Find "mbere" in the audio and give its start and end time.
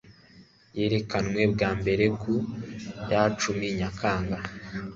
1.79-2.05